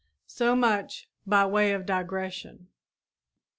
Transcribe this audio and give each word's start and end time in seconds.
So 0.25 0.55
much 0.55 1.07
by 1.27 1.45
way 1.45 1.73
of 1.73 1.85
digression. 1.85 2.69